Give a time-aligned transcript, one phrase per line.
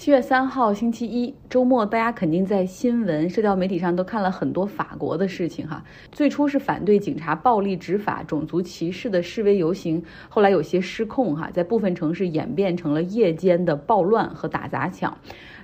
[0.00, 5.84] 七月三号，星期一，周末，大家肯定在新闻、社交媒体上都看了很多法国的事情哈。
[6.10, 15.14] 最初是反对警察暴力执法、种族歧视的示威游行，后来有些失控哈，在部分城市演变成了夜间的暴乱和打砸抢。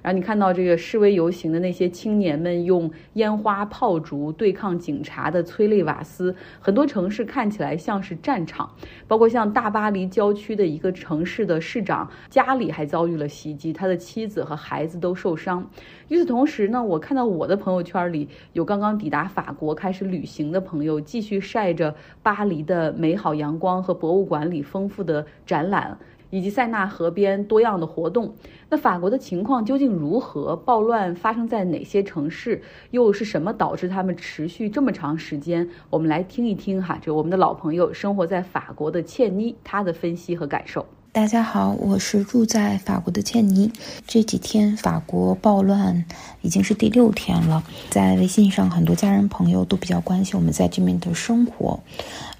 [0.07, 8.71] 然后你看到这个示威游行的那些青年们用烟花炮竹对抗警察的催泪瓦斯，很多城市看起来像是战场，
[9.09, 15.69] 包括像大巴黎郊区的一个城市的市长家里还遭遇了袭击，他的妻子和孩子都受伤。
[16.07, 25.99] 与此同时呢，我看到我的朋友圈里有刚刚抵达法国开始旅行的朋友，继续晒着巴黎的美好阳光和博物馆里丰富的展览。
[26.31, 28.35] 以及塞纳河边多样的活动，
[28.69, 30.57] 那法国的情况究竟如何？
[30.57, 32.63] 暴乱发生在哪些城市？
[32.91, 35.69] 又是什么导致他们持续这么长时间？
[35.91, 40.85] 我们来听一听哈，这我们的老朋友生活在法国的茜妮她的分析和感受。
[41.13, 43.73] 大家好，我是住在法国的茜妮。
[44.07, 46.05] 这几天法国暴乱
[46.43, 51.81] 已经是第六天了，在微信上很多家人朋友都比较关心我们在这边的生活，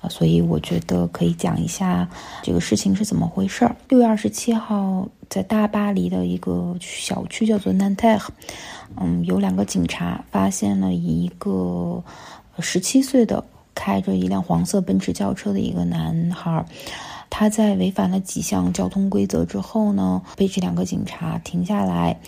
[0.09, 2.09] 所以我觉得可以讲一下
[2.43, 3.75] 这个事情是怎么回事儿。
[3.89, 8.27] 六月二十七号，在大巴黎的一个小区叫做 Nanterre，
[8.97, 12.03] 嗯，有两个警察发现了一个
[12.59, 16.65] 十七岁的开着一辆黄色奔驰轿车的一个男孩。
[17.29, 22.19] 他在违反了几项交通规则之后呢，被这两个警察停下来，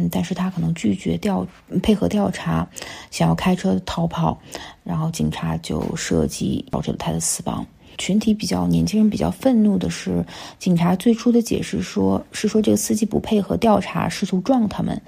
[0.00, 1.44] 嗯，但是他可能拒绝调
[1.82, 2.64] 配合调查，
[3.10, 4.38] 想要开车逃跑，
[4.84, 7.66] 然后警察就射击，导致了他的死亡。
[7.96, 10.24] 群体比较年轻人比较愤怒的是，
[10.56, 15.02] 警察最初的解释说是说这个司机不配合调查，试图撞他们，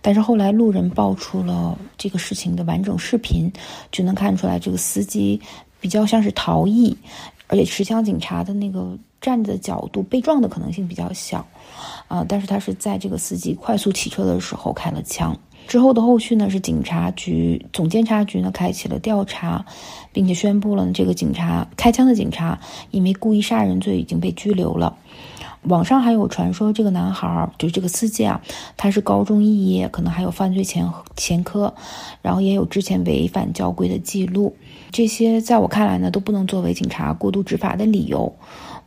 [0.00, 3.48] 但是后来路人爆出了这个事情的完整视频，
[3.92, 5.40] 就能看出来这个司机
[5.80, 6.96] 比较像是逃逸。
[7.46, 11.46] 而且持枪警察的那个站的角度，被撞的可能性比较小，
[12.12, 15.34] 啊，但是他是在这个司机快速骑车的时候开了枪。
[15.66, 19.64] 之后的后续呢，是警察局总监察局呢开启了调查，
[20.12, 22.60] 并且宣布了这个警察开枪的警察
[22.90, 24.94] 因为故意杀人罪已经被拘留了。
[25.62, 28.42] 网上还有传说，这个男孩儿就是这个司机啊，
[28.76, 30.86] 他是高中肄业，可能还有犯罪前
[31.16, 31.72] 前科，
[32.20, 34.54] 然后也有之前违反交规的记录。
[34.90, 38.34] 这些在我看来呢，都不能作为警察过度执法的理由。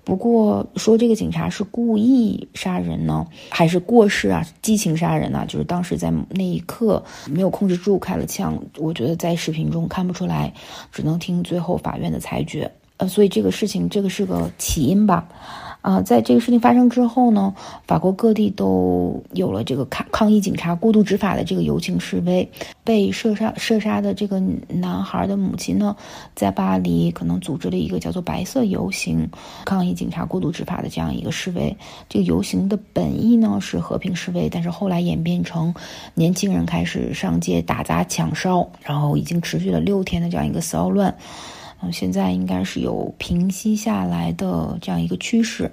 [0.05, 5.43] 不过说这个警察是故意杀人呢，还是过失啊，激情杀人呢？
[5.47, 10.53] 就是当时在那一刻没有控制住开了枪，我觉得在视频中看不出来，
[10.91, 12.71] 只能听最后法院的裁决。
[12.97, 15.27] 呃，所以这个事情，这个是个起因吧。
[15.85, 17.53] 啊，在这个事情发生之后呢，
[17.85, 22.50] 法国各地都有了这个抗抗议警察过度执法的这个游行示威。
[22.84, 25.96] 被射杀射杀的这个男孩的母亲呢，
[26.34, 29.29] 在巴黎可能组织了一个叫做“白色游行”，
[29.63, 31.78] 抗议警察过度执法的这样一个示威。
[32.09, 35.72] 这个游行的本意呢是和平示威，但是后来演变成
[36.16, 41.16] 年轻人开始上街打砸抢烧，然后已经持续了六天的这样一个骚乱。
[41.81, 45.71] 嗯，现在应该是有平息下来的这样一个趋势，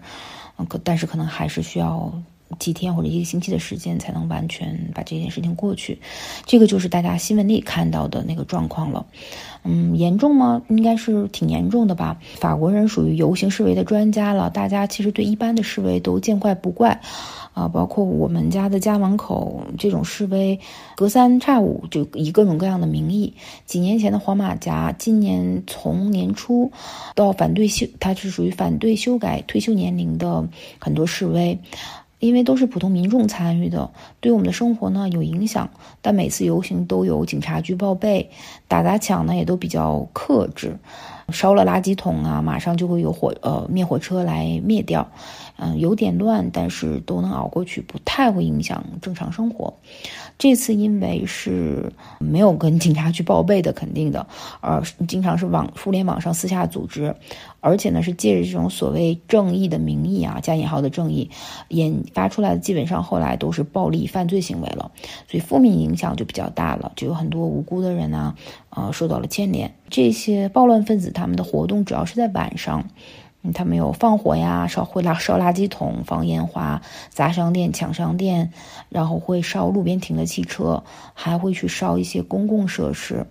[0.59, 2.13] 嗯，可但是可能还是需要
[2.59, 5.99] 几天或者一个星期的时间才能完全把这件事情过去。
[6.45, 9.07] 这个就是大家新闻里看到的那个状况了。
[9.65, 10.61] 嗯，严重吗？
[10.69, 12.21] 应该是挺严重的吧。
[12.35, 17.01] 法国人属于游行示威的专家了，大家其实对一般的示威都见怪不怪。
[17.55, 20.59] 啊，包括我们家的家门口这种示威，
[20.97, 23.35] 隔三差五就以各种各样的名义。
[23.67, 26.73] 几年前的黄马甲，今年从年初
[27.15, 30.49] 到反对修，它是属于反对修改退休年龄的
[30.79, 31.59] 很多示威，
[32.21, 33.91] 因为都是普通民众参与的，
[34.21, 35.69] 对我们的生活呢有影响。
[36.01, 38.31] 但每次游行都有警察局报备，
[38.67, 40.79] 打砸抢呢也都比较克制，
[41.31, 45.07] 烧了垃圾桶啊，马上就会有火呃灭火车来灭掉。
[45.59, 49.73] 嗯，有点乱，但是都能熬过去，不太会影响正常生活。
[50.37, 54.27] 这次因为是没有跟警察去报备的，肯定的，
[54.61, 57.15] 而经常是网互联网上私下组织，
[57.63, 61.31] 而且呢是借着这种所谓正义的名义啊，加引号的正义，
[61.69, 64.91] 引发出来的基本上后来都是暴力犯罪行为了，
[65.29, 68.35] 所以负面影响就比较大了，就有很多无辜的人呢，
[68.71, 69.73] 呃，受到了牵连。
[69.89, 72.91] 这些暴乱分子他们的活动主要是在晚上。
[73.53, 76.81] 他们有放火呀，烧会拉烧垃圾桶，放烟花，
[77.11, 78.53] 砸商店，抢商店，
[78.89, 83.27] 然后会烧路边停的汽车，还会去烧一些公共设施。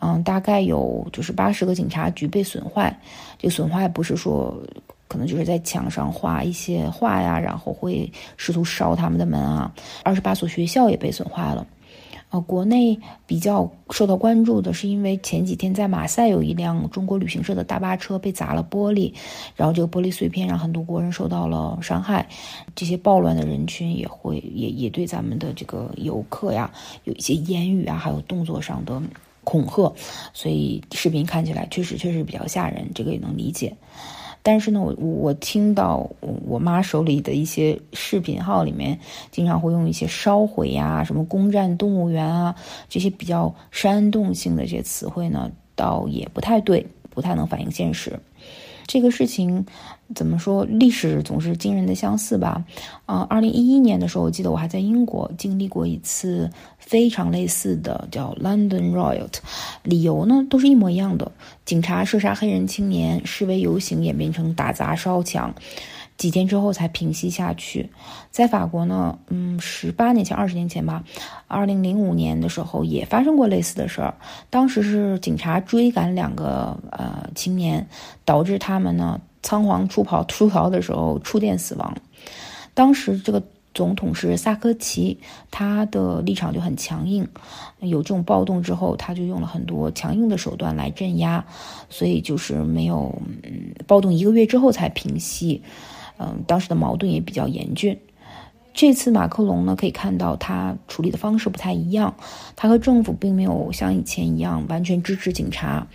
[0.00, 2.98] 嗯，大概有就是八十个警察局被损坏。
[3.38, 4.56] 这损坏不是说
[5.06, 9.70] 可能就是在墙上画一些画呀，然后会试图烧他们的门啊。
[10.02, 11.66] 二十八所学校也被损坏了。
[12.32, 19.12] 呃，国内比较受到关注的是，因为前几天在马赛有一辆中国旅行社的大巴车被砸了玻璃，
[19.54, 22.26] 然后这个玻璃碎片让很多国人受到了伤害。
[22.74, 26.70] 这些暴乱的人群也会也也对咱们的这个游客呀
[27.04, 29.02] 有一些言语啊，还有动作上的
[29.44, 29.92] 恐吓，
[30.32, 33.76] 所以视频看起来确实确实比较吓人，这个也能理解。
[34.42, 38.98] 但是呢，我我听到我妈手里的一些视频号里面，
[39.30, 42.54] 经常会用一些烧毁呀、什么攻占动物园啊
[42.88, 48.18] 这些比较煽动性的这些词汇呢，倒也不太对，不太能反映现实。
[48.86, 49.64] 这个事情
[50.14, 50.64] 怎么说？
[50.64, 52.64] 历史总是惊人的相似吧。
[53.06, 59.34] 啊，二零一一年的时候，我记得我还在英国经历过一次非常类似的，叫 London Riot，
[59.82, 61.30] 理由呢都是一模一样的：
[61.64, 65.54] 警察射杀黑人青年，示威游行演变成打砸烧抢。
[66.16, 67.90] 几天之后才平息下去。
[68.30, 71.02] 在法国呢，嗯，十八年前、二十年前吧，
[71.48, 74.14] 二零零五年的时候也发生过类似的事儿。
[74.48, 77.86] 当时是警察追赶两个呃青年，
[78.24, 81.94] 导致他们呢仓皇出跑出逃的时候触电死亡。
[82.74, 83.42] 当时这个
[83.74, 85.18] 总统是萨科齐，
[85.50, 87.26] 他的立场就很强硬。
[87.80, 91.44] 有这种暴动之后，他就用了很多强硬的手段来镇压，
[91.90, 95.62] 所以就是没有嗯暴动一个月之后才平息。
[96.22, 97.98] 嗯，当时的矛盾也比较严峻。
[98.72, 102.14] 这次马克龙呢，可以看到他处理的方式不太一样，
[102.56, 105.86] 他和政府并没有像以前一样完全支持警察。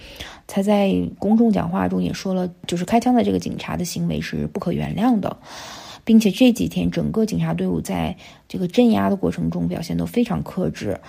[0.46, 5.36] 他在公众讲话中也说了，就是开枪的这个警察的行为是不可原谅的，
[6.04, 8.16] 并且这几天整个警察队伍在
[8.48, 11.00] 这个镇压的过程中表现都非常克制，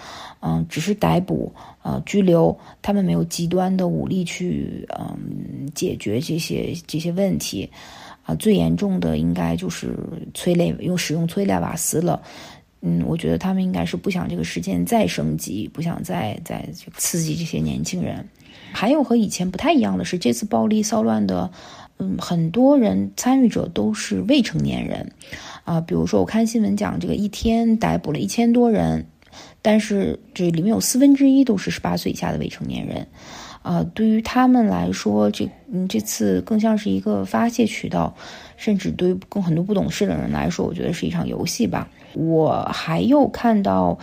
[0.40, 7.70] 嗯，只是逮捕、呃拘留，他们没有极端的武力去嗯解决这些这些问题。
[8.28, 9.96] 啊，最严重的应该就是
[10.34, 12.20] 催泪，用使用催泪瓦斯了。
[12.82, 18.28] 嗯，我觉得他们应该是不想这个事件再升级，不想再再刺激这些年轻人。
[18.70, 21.50] 还有和以前不太一样的是，这次暴力骚乱的，
[21.96, 25.10] 嗯，很多人参与者都是未成年人。
[25.64, 29.06] 啊，比如说我看新闻讲，这个一天逮捕了一千多人，
[29.62, 33.06] 但是这里面有四分之一都是十八岁以下的未成年人。
[33.68, 38.14] 啊，对于他们来说，这嗯，这次更像是一个发泄渠道，
[38.56, 41.86] 甚至对于更很多不懂事的人来说，我觉得是一场游戏吧。
[42.14, 43.98] 我还有看到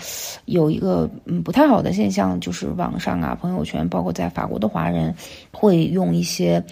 [0.45, 5.11] 有一个嗯不太好的现象，就是网上啊，朋友圈，包括在法国的华人，
[5.51, 6.63] 会用一些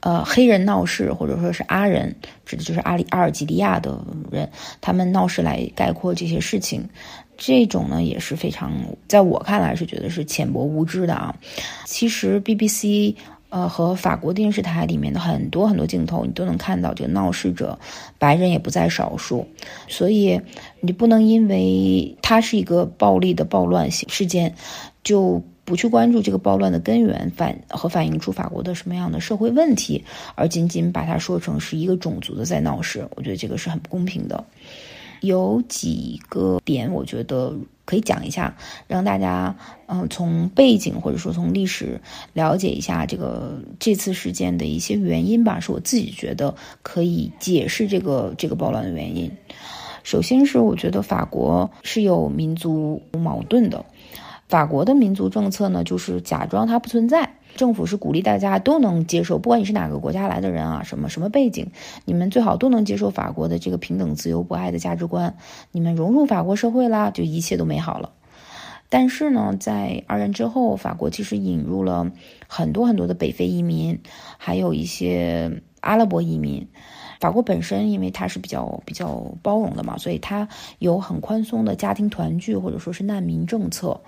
[0.00, 2.14] 呃黑人闹事，或者说是阿人，
[2.44, 4.50] 指的就是阿里阿尔及利亚的人，
[4.80, 6.88] 他们闹事来概括这些事情。
[7.42, 8.70] 这种呢也是非常，
[9.08, 11.34] 在我看来是觉得是浅薄无知的啊。
[11.86, 13.14] 其实 BBC
[13.48, 17.78] 呃和法国电视台里面的很多很多镜头，你都能看到这个闹事者，
[18.18, 19.48] 白人也不在少数。
[19.88, 20.38] 所以
[20.80, 24.54] 你不能因为它是一个暴力的暴乱事件，
[25.02, 34.44] 就不去关注这个暴乱的根源反和反映出法国的什么样的社会问题，而仅仅把它说成是一个种族的在闹事，我觉得这个是很不公平的。
[35.20, 38.52] 有几个点，我觉得可以讲一下，
[38.88, 39.54] 让大家
[39.86, 42.00] 嗯从背景或者说从历史
[42.32, 46.52] 了解一下这个这次事件的一些原因吧，是我自己觉得
[46.82, 49.30] 可以解释这个这个暴乱的原因。
[50.02, 53.84] 首先是我觉得法国是有民族矛盾的，
[54.50, 57.36] 法国的民族政策呢，就是假装它不存在。
[57.54, 61.70] 政府是鼓励大家都能接受，不管你是哪个国家来的人啊，什么什么背景，
[62.04, 65.36] 你们最好都能接受法国的这个平等、自由、博爱的价值观。
[65.70, 68.10] 你们融入法国社会啦，就一切都美好了。
[68.88, 72.10] 但是呢，在二战之后，法国其实引入了
[72.48, 74.00] 很多很多的北非移民，
[74.36, 76.66] 还有一些阿拉伯移民。
[77.20, 80.48] 法国本身因为它是比较比较包容的嘛，所以它
[80.78, 84.00] 有很宽松的家庭团聚或者说是难民政策。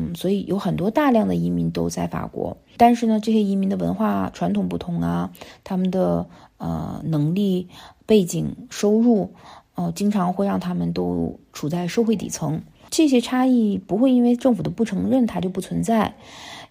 [0.00, 5.30] 嗯，所以有很多大量的移民都在法国，但是呢，这些移民的文化传统不同啊，
[5.62, 6.26] 他们的
[6.56, 7.68] 呃能力、
[8.06, 9.34] 背景、收入，
[9.74, 12.62] 呃，经常会让他们都处在社会底层。
[12.88, 16.14] 这些差异不会因为政府的不承认它就不存在，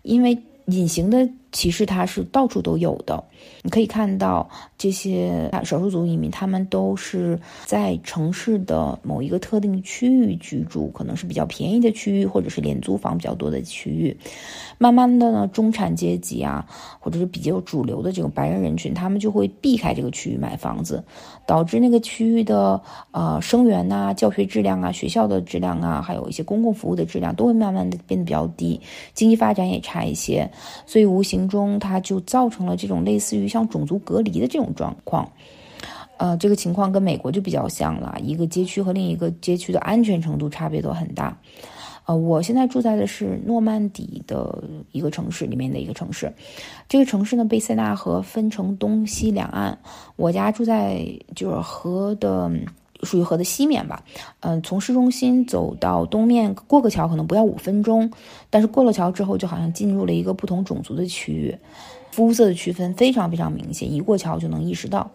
[0.01, 1.29] 因为隐形的。
[1.51, 3.23] 歧视它是到处都有的，
[3.63, 14.15] 你可以看到这些少数族移民，他们都是在城市的某一个特定区域居住，可能是比较便宜的区域，或者是廉租房比较多的区域。
[14.77, 16.63] 慢慢的呢，中产阶级啊，
[16.99, 21.03] 或者是比较主流的这种白人人群，他们就会避开这个区域买房子，
[21.47, 22.79] 导致那个区域的
[23.09, 28.79] 呃生源呐、教学质量啊、学校的质量啊，还有一些公共服务的质量都会慢慢的变得比较低，
[29.15, 30.47] 经济发展也差一些，
[30.85, 31.38] 所以无形。
[31.47, 35.31] 中，它就造成了这种类似于像种族隔离的这种状况，
[36.17, 41.37] 呃，这个情况跟美国就比较像了，一个街区和另一个街区的安全程度差别都很大，
[42.05, 46.33] 呃，我现在住在的是诺曼底的一个城市里面的一个城市，
[46.87, 49.77] 这个城市呢被塞纳河分成东西两岸，
[50.15, 51.03] 我家住在
[51.35, 52.51] 就是河的。
[53.03, 54.03] 属于河的西面吧，
[54.41, 58.11] 嗯，从市中心走到东面过个桥可能不要五分钟，
[58.49, 61.57] 但是过了桥之后就好像进入了一个不同种族的区域，
[62.11, 65.09] 肤色的区分非常非常明显，一过桥就能意识到。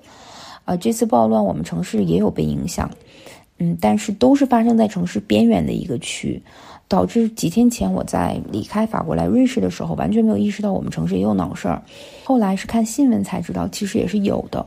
[0.65, 2.91] 啊，这次暴乱我们城市也有被影响，
[3.59, 6.43] 嗯，但是都是发生在城市边缘的一个区，
[6.89, 11.83] 导致几天前我在离开法国来瑞士的时候完全没有意识到我们城市也有闹事儿，
[12.25, 14.65] 后来是看新闻才知道，其实也是有的。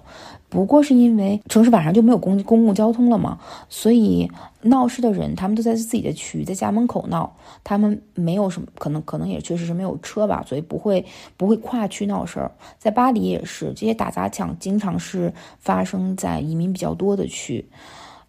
[0.50, 3.38] 不过是因为城市晚上就没有公公共交通了嘛，
[3.68, 4.30] 所以
[4.62, 7.36] 闹事的人他们都在自己的区域，在家门口闹，
[7.66, 12.50] 他们没有什么可能，可能也确实是没有车吧，所以不会不会跨区闹事儿。
[12.80, 17.64] 在巴黎也是，这些打砸抢经常是发生在移民比较多的区，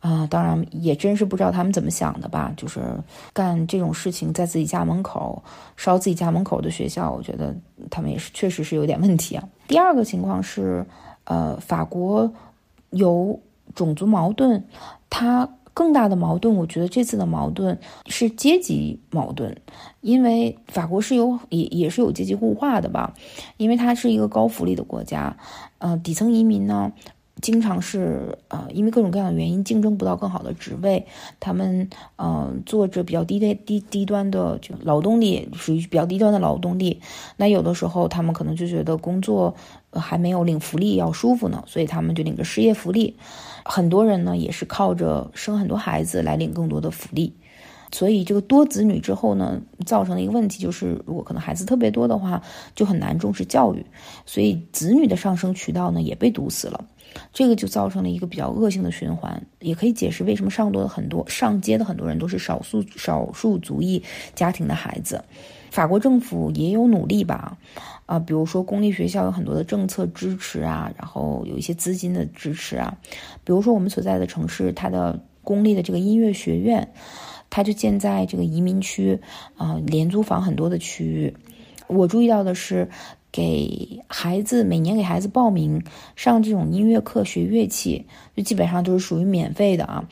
[0.00, 2.80] 啊，当然也真是不知道他们怎么想的吧，就是
[3.32, 5.40] 干这种事情在自己家门口
[5.76, 7.54] 烧自己家门口的学校，我觉得
[7.88, 9.48] 他们也是确实是有点问题啊。
[9.68, 10.84] 第二个情况是。
[11.28, 12.32] 呃，法国
[12.88, 13.38] 有
[13.74, 14.64] 种族矛盾，
[15.10, 19.54] 它更大的矛盾，我觉得这次的矛盾是阶级矛盾，
[20.00, 23.14] 因为法国是有也也是有阶级固化的吧，
[23.58, 25.36] 因为它是一个高福利的国家，
[25.76, 26.92] 呃，底层移民呢。
[27.40, 31.06] 经常是呃，因为各种各样的原因竞争不到更好的职位，
[31.40, 37.00] 他们呃做着比较低的低低端的就劳动力，属于比较低端的劳动力。
[37.36, 39.54] 那有的时候他们可能就觉得工作
[39.92, 43.16] 还没有领福利要舒服呢，所以他们就领着失业福利。
[43.64, 47.34] 很多人呢也是靠着生很多孩子来领更多的福利。
[47.90, 52.42] 所以这个多子女之后呢，造成的一个问题就是，如果可能孩子特别多的话，
[52.74, 53.84] 就很难重视教育，
[54.26, 56.84] 所以子女的上升渠道呢也被堵死了。
[57.32, 64.02] 这个就造成了一个比较恶性的循环，也可以解释为什么上多的很多上街的很多人都是少数少数族裔
[64.34, 65.24] 家庭的孩子。
[65.70, 67.56] 法国政府也有努力吧，
[68.06, 72.96] 啊，比如说公立学校有很多的政策支持啊，然后有一些资金的支持啊，
[73.42, 76.92] 比如说我们所在的城市，它的公立的这个音乐学院，
[77.50, 79.18] 它就建在这个移民区
[79.56, 81.34] 啊，廉租房很多的区域。
[81.86, 82.88] 我注意到的是。
[83.30, 85.84] 给孩子每年给孩子报名
[86.16, 90.08] 上这种音乐课学乐器，就基本上都是属于免费的啊。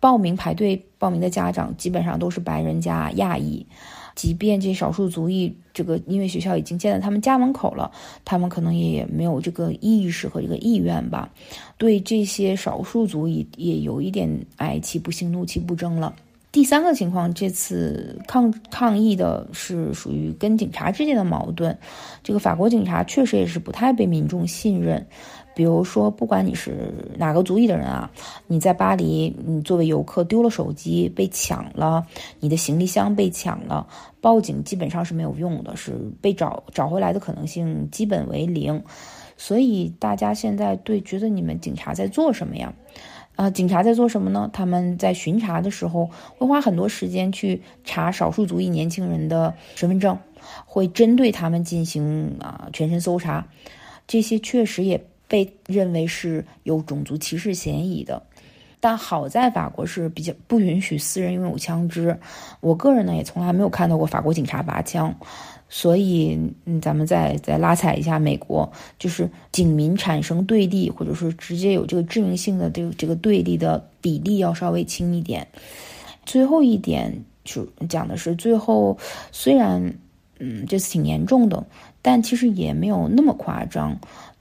[0.00, 3.66] 报名排队报名的家长基本上都是白人加亚裔，
[4.14, 7.90] 即便这少数族裔这个音乐学校已经建在他们家门口了，
[8.22, 11.32] 他们可能也没有这个意识和这个意愿吧。
[11.78, 16.14] 对这些少数族裔也有一点爱其不幸怒其不争了。
[16.58, 21.78] 第三个情况，这次抗抗议的是属于跟警察之间的矛盾。
[22.24, 25.06] 这个法国警察确实也是不太被民众信任。
[25.54, 28.10] 比如说，不管你是哪个族裔的人啊，
[28.48, 32.04] 你在巴黎，你作为游客丢了手机被抢了，
[32.40, 33.86] 你的行李箱被抢了，
[34.20, 38.82] 报警基本上是没有用的，是被找找回来的可能性基本为零。
[39.36, 42.74] 所以大家现在对觉得你们警察在做什么呀？
[43.38, 44.50] 啊，警察在做什么呢？
[44.52, 50.18] 他们在巡查的时候会花很多时间去查少数族裔年轻人的身份证，
[50.66, 53.46] 会针对他们进行啊全身搜查，
[54.08, 58.24] 这些确实也被认为是有种族歧视嫌疑的。
[58.80, 62.18] 但好在法国是比较不允许私人拥有枪支，
[62.60, 65.14] 我个人呢也从来没有看到过法国警察拔枪。
[65.70, 68.66] 所以，嗯，咱们再再拉踩一下美国，
[68.98, 75.46] 就是警民产生对立，或者是直接有这个致命性的这个这个对立的比例要稍微轻一点。
[76.24, 77.12] 最后一点
[77.44, 78.96] 就讲的是，最后
[79.30, 79.92] 虽然，
[80.38, 81.62] 嗯，这次挺严重的，
[82.00, 83.94] 但其实也没有那么夸张，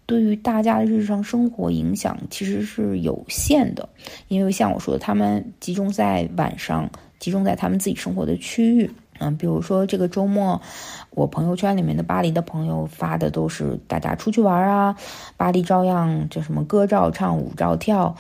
[0.07, 3.87] 对于大家的日常生活影响其实是有限的，
[4.29, 8.89] 因为像我说的，他们集中在晚上，集中在他们自己生活的区域。
[9.19, 10.61] 嗯，比如说这个周末，
[11.09, 14.95] 我朋友圈里面的巴黎的朋友发的都是大家出去玩啊，
[15.35, 18.15] 巴黎照样叫什么歌照唱，舞照跳。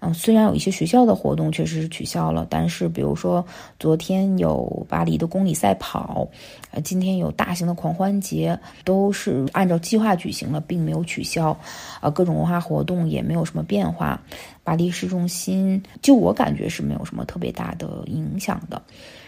[0.00, 3.44] 嗯，虽然有一些学校的活动确实是取消了，但是比如说
[3.78, 6.26] 昨天有巴黎的公里赛跑，
[6.70, 11.56] 呃，今天有大型的狂欢节，都是按照计划举行了，并没有取消。
[12.00, 14.20] 啊，各种文化活动也没有什么变化。
[14.64, 18.80] 巴黎市中心，就我感觉是没有什么特别大的影响的。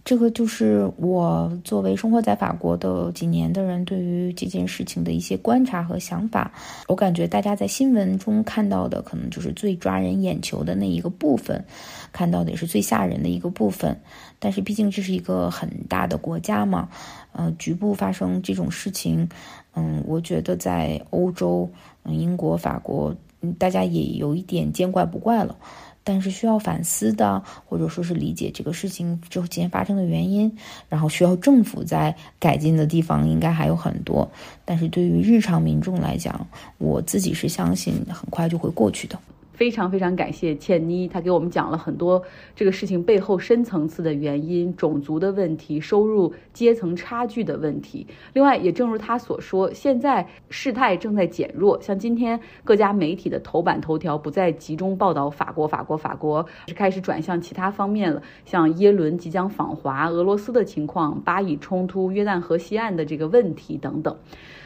[0.05, 6.53] 这个就是我作为生活在法国的几年的人对于这件事情的一些观察和想法。
[6.89, 11.65] 我感觉大家在新闻中看到的可能就是最抓人眼球的那一个部分，
[12.13, 13.97] 看到的也是最吓人的一个部分。
[14.41, 16.89] 但是毕竟这是一个很大的国家嘛，
[17.31, 19.29] 呃，局部发生这种事情，
[19.75, 21.71] 嗯，我觉得在欧洲，
[22.03, 23.15] 嗯，英国、法国，
[23.57, 25.57] 大家也有一点见怪不怪了。
[26.05, 30.57] 但是需要反思的，或者说是理解这个事情之前发生的原因，
[30.89, 34.31] 然后需要政府在改进的地方应该还有很多。
[34.65, 36.47] 但是对于日常民众来讲，
[36.79, 39.19] 我自己是相信很快就会过去的。
[39.62, 42.21] 非常非常感谢倩妮，她给我们讲了很多
[42.52, 48.04] 这个事情背后深层次的原因，种族的问题，收入阶层差距的问题。
[48.33, 64.16] 另外，也正如她所说，现在事态正在减弱，像今天各家媒体的头版头条不再集中报道法国，法国，法国，是开始转向其他方面了，像耶伦即将访华，俄罗斯的情况，巴以冲突，约旦河西岸的这个问题等等。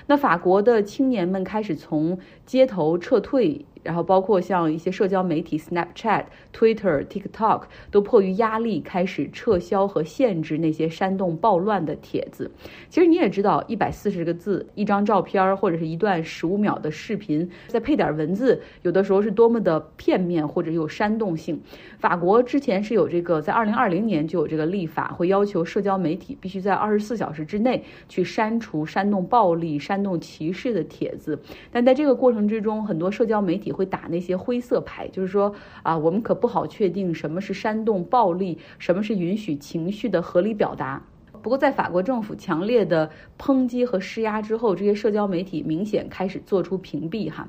[0.06, 3.64] 那法国的青年们开始从街头撤退。
[3.82, 12.50] 然后包括像一些社交媒体，Snapchat、Twitter、TikTok 都迫于压力开始撤销和限制那些煽动暴乱的帖子。
[12.88, 21.62] 其实你也知道，一百四十个字、一张照片或者是一段十五秒的视频，再配点文字，有的时候是多么的片面或者有煽动性。
[22.00, 31.38] 法国之前是有这个，在二零二零年就有这个立法，会要求社交媒体必须在二十四小时之内去删除煽动暴力、煽煽动歧视的帖子。
[31.70, 33.72] 但在这个过程之中，很多社交媒体。
[33.76, 41.02] 会打那些灰色牌，就是说啊，我们可不好确定什么是煽动暴力，什么是允许情绪的合理表达。
[41.42, 47.48] 不过，在法国政府强烈的抨击和施压之后，这些社交媒体明显开始做出屏蔽哈。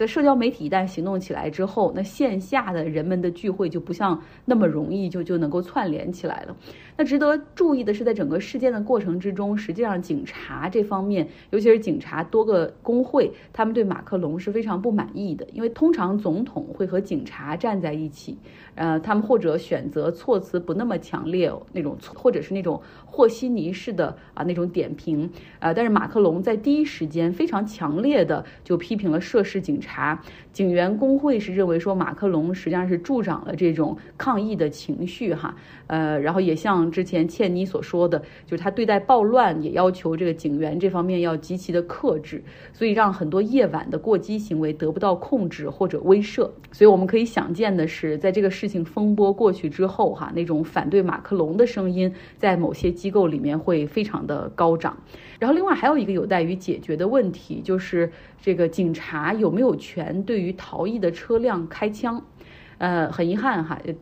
[0.00, 6.56] 在社交媒体一旦行动起来之后，那线下的人们的聚会就不像那么容易就就能够串联起来了。
[6.96, 18.38] 那值得注意的是，在整个事件的过程之中，实际上警察这方面，尤其是警察多个工会，他们对马克龙是非常不满意的，因为通常总统会和警察站在一起，
[18.76, 29.89] 呃，他们或者选择措辞不那么强烈那种，或者是那种和稀泥式的啊那种点评，呃，但是马克龙在第一时间非常强烈的就批评了涉事警察。
[29.90, 35.56] 查警员工会是认为说马克龙实际上是助长了这种抗议的情绪哈，
[35.88, 46.48] 呃，然后也像之前倩妮所说的，就是他对待暴乱也要求这个警员这方面要极其的克制，所以让很多夜晚的过激行为得不到控制或者威慑。
[46.70, 54.96] 所以我们可以想见的是，在这个事情风波过去之后哈，那种反对马克龙的声音在某些机构里面会非常的高涨。
[55.40, 58.12] 然后另外还有一个有待于解决的问题就是。
[58.42, 62.24] 这个警察有没有权对于逃逸的车辆开枪？
[62.78, 63.92] 呃，很遗憾哈，呃，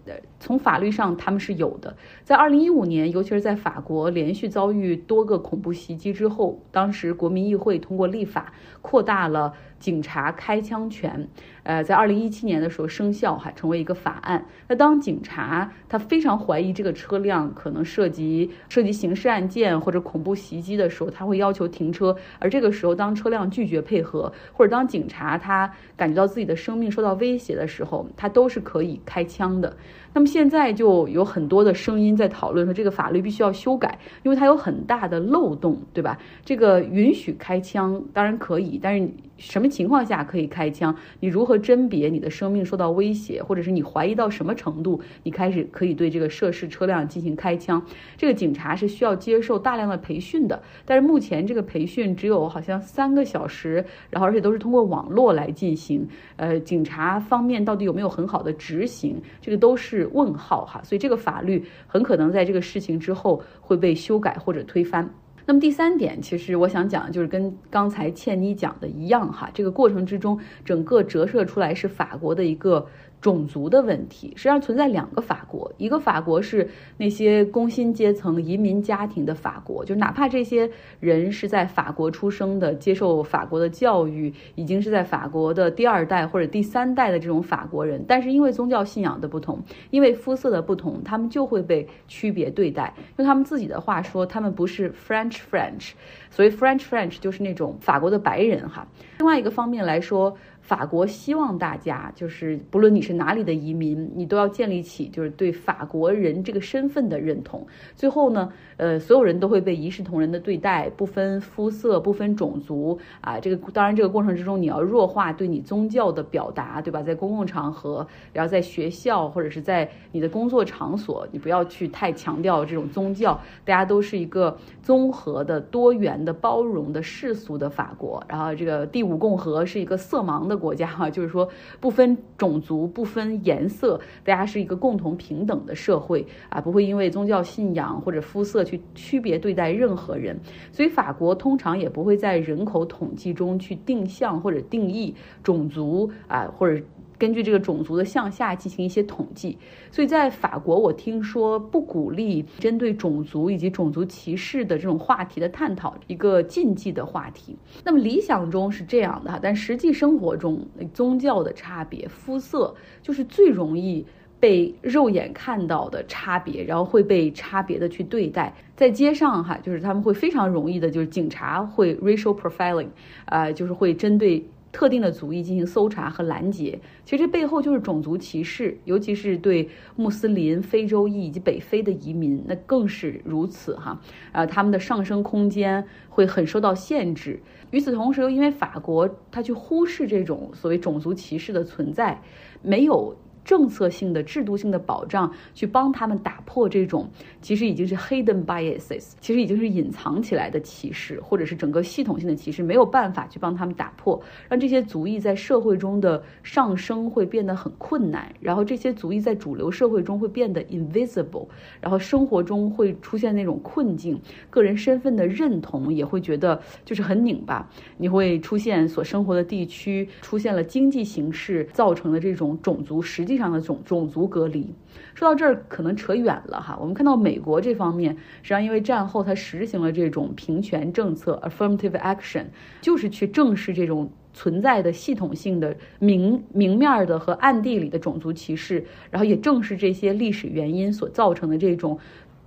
[0.41, 1.97] 从法律上他们是有的。
[2.25, 9.55] 在二零一五年，尤其是在法国连续遭遇多个恐怖袭击之后，当时国民议会通过立法，扩大了。
[9.79, 11.29] 警察开枪权，
[11.63, 14.45] 呃，在二零一七年的时候生效，哈，成为一个法案。
[14.67, 22.17] 那当警察他非常怀疑这个车辆可能涉及涉及刑事案件或者恐怖袭击的时候，他会要求停车。
[22.41, 29.77] 而这个时候，当车辆拒绝配合，或者当警察他感觉到自己的生命受到威胁的时候，他都是可以开枪的。
[30.13, 36.17] 那么现在就有很多的声音在讨论说，这个法律必须要修改，因为它有很大的漏洞，对吧？
[36.45, 40.95] 这个允许开枪当然可以，但是什么情况下可以开枪？
[41.21, 47.83] 你如何甄别你的生命受到威胁，或者是你怀疑到什么程度，你开始可以对这个涉事车辆进行开枪？
[48.17, 56.07] 这个警察是需要接受大量的培训的，但是目前这个培训只有好像三个小时，然后而且都是通过网络来进行。
[56.37, 59.23] 呃，警察方面到底有没有很好的执行？
[59.41, 60.07] 这个都是。
[60.19, 65.09] 问号哈，所以这个法律很可能在这个事情之后会被修改或者推翻。
[65.49, 72.87] 那么第三点，其实我想讲就是跟刚才倩妮讲的一样哈，这个过程之中整个折射出来是法国的一个。
[73.21, 92.95] 种族的问题实际上存在两个法国，一个法国是那些工薪阶层移民家庭的法国，就哪怕这些人是在法国出生的，接受法国的教育，已经是在法国的第二代或者第三代的这种法国人，但是因为宗教信仰的不同，因为肤色的不同，他们就会被区别对待。
[93.17, 95.91] 用他们自己的话说，他们不是 French French，
[96.31, 98.87] 所以 French French 就是那种法国的白人哈。
[99.19, 100.37] 另外一个方面来说。
[100.69, 107.67] 法国希望大家就是，不论你是哪里的移民，你都要建立起就是对法国人这个身份的认同。
[107.97, 113.41] 最后呢，呃，所有人都会被一视同仁的对待，不分肤色，不分种族啊。
[113.41, 117.03] 这个当然，这个过程之中你要弱化对你宗教的表达，对吧？
[117.03, 123.41] 在公共场合，然后在学校或者是在你的工作场所，你不要去太强调这种宗教。
[123.65, 128.23] 大家都是一个综合的、多元的、包容的、世俗的法国。
[128.29, 130.58] 然后这个第五共和是一个色盲的。
[130.59, 131.49] 国家哈， 就是说
[131.81, 140.39] 不分种族、不分颜色，大家是一个共同平等的社会啊，不会因为宗教信仰或者肤色去区别对待任何人。
[140.73, 146.83] 所以法国通常也不会在人口统计中去定向或者定义种族啊，或者
[147.19, 149.59] 根据这个种族的向下进行一些统计。
[149.91, 157.57] 所以在法国，我听说不鼓励针对种族以及种族歧视的这种话题的探讨，一个禁忌的话题。
[157.85, 164.07] 那么理想中是这样的哈，但实际生活中，宗教的差别、肤色就是最容易。
[164.41, 172.87] 被肉眼看到的差别，然后会被差别的去对待，在街上哈，就是他们会非常容易的，就是警察会 racial profiling，
[173.25, 176.79] 啊，就是会针对特定的族裔进行搜查和拦截。
[177.05, 184.01] 其实这背后就是种族歧视，尤其是对穆斯林、非洲裔以及北非的移民，那更是如此哈。
[184.33, 187.41] 啊，他们的上升空间会很受到限制。
[187.71, 192.23] 与此同时，又因为法国他去忽视这种所谓种族歧视的存在，
[192.63, 193.17] 没有。
[193.49, 197.09] 政策性的、制度性的保障，去帮他们打破这种
[197.41, 211.49] 其实已经是 hidden biases，其实已经是隐藏起来的歧视，或者是整个系统性的歧视，没有办法去帮他们打破，让这些族裔在社会中的上升会变得很困难，然后这些族裔在主流社会中会变得 invisible，
[211.81, 223.38] 然后生活中会出现那种困境，个人身份的认同也会觉得就是很拧巴，你会出现所生活的地区出现了经济形势造成的这种种族实际。
[223.39, 224.75] 上的种种族隔离，
[225.15, 226.77] 说到这儿可能扯远了哈。
[226.81, 232.45] 我们看到美国这方面，实际上因为战后它实行了这种平权政策 （affirmative action），
[232.83, 241.99] 就是去正视这种存在的系统性的明明面的和暗地里的种族歧视，然后也正是这些历史原因所造成的这种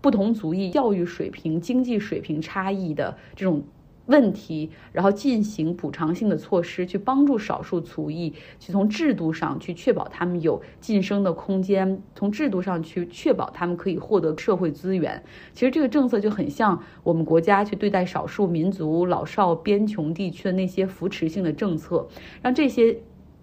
[0.01, 3.63] 不同族裔教育水平、经济水平差异的这种。
[4.07, 15.23] 问题，然后进行补偿性的措施，去帮助少数族裔，去从制度上去确保他们有晋升的空间，从制度上去确保他们可以获得社会资源。
[15.53, 22.07] 其实这个政策就很像我们国家去对待少数民族、老少边穷地区的那些扶持性的政策，
[22.41, 22.97] 让这些。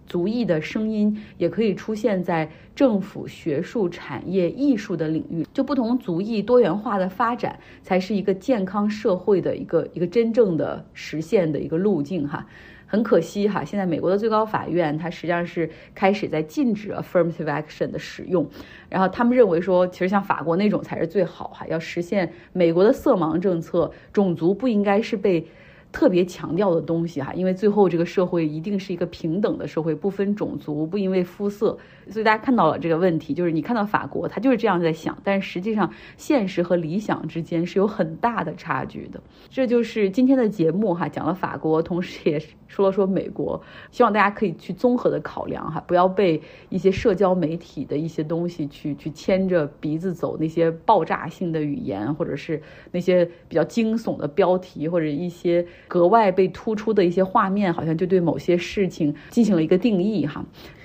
[0.09, 5.47] 族裔的声音也可以出现在政府、学术、产业、艺术的领域。
[5.53, 12.47] 就不同族裔多元化的发展，才是一个健康社会的一个一个真正的实现的一个路径哈。
[12.90, 18.49] 很可惜哈，现在美国的最高法院它实际上是开始在禁止 affirmative action 的使用，
[18.88, 25.47] 然后他们认为说，其实像法国那种才是最好哈，要实现美国的色盲政策，种族不应该是被。
[25.90, 31.77] 特别强调的东西哈，因为最后这个社会一定是一个平等的社会，不分种族，不因为肤色，
[32.11, 39.20] 所以大家看到了这个问题，就是你看到法国，他就是这样在想，但实际上现实和理想之间是有很大的差距的。
[39.48, 52.61] 这就是今天的节目哈，讲了法国，同时也说了说美国，希望大家可以去综合的考量哈，不要被一些社交媒体的一些东西去去牵着鼻子走，那些爆炸性的语言，或者是
[52.92, 55.66] 那些比较惊悚的标题，或者一些。
[55.86, 60.44] 格外被突出的一些画面，好像就对某些事情进行了一个定义，哈，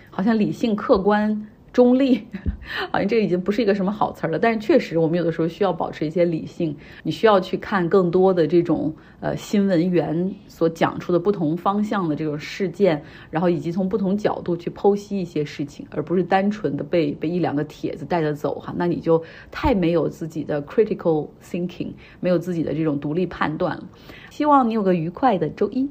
[0.10, 1.48] 好像理性、客观。
[1.74, 2.26] 中立，
[2.92, 4.38] 好像这个已经不是一个什么好词儿了。
[4.38, 6.74] 但是确实，我们有的时候需要保持一些理性。
[7.02, 18.72] 你需要去看更多的这种呃新闻源所讲出的不同方向的这种事件，然后以及从不同角度去剖析一些事情，而不是单纯的被被一两个帖子带着走哈。
[18.78, 23.84] 那你就太没有自己的 critical thinking，没有自己的这种独立判断了。
[24.30, 25.90] 希望你有个愉快的周一。